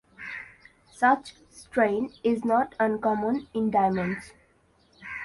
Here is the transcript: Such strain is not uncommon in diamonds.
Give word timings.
Such 0.89 1.35
strain 1.51 2.11
is 2.23 2.43
not 2.43 2.73
uncommon 2.79 3.45
in 3.53 3.69
diamonds. 3.69 4.33